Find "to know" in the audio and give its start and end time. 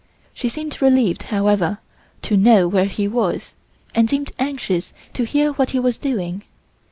2.23-2.67